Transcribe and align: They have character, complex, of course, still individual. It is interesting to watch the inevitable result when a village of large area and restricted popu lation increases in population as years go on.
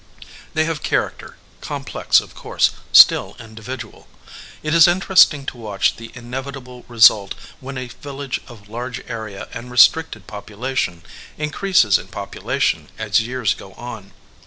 They 0.55 0.63
have 0.65 0.81
character, 0.81 1.37
complex, 1.59 2.19
of 2.19 2.33
course, 2.33 2.71
still 2.91 3.35
individual. 3.39 4.07
It 4.63 4.73
is 4.73 4.87
interesting 4.87 5.45
to 5.45 5.57
watch 5.57 5.95
the 5.97 6.09
inevitable 6.15 6.83
result 6.87 7.35
when 7.59 7.77
a 7.77 7.85
village 7.87 8.41
of 8.47 8.67
large 8.67 9.03
area 9.07 9.47
and 9.53 9.69
restricted 9.69 10.25
popu 10.25 10.57
lation 10.57 11.01
increases 11.37 11.99
in 11.99 12.07
population 12.07 12.89
as 12.97 13.21
years 13.21 13.53
go 13.53 13.73
on. 13.73 14.11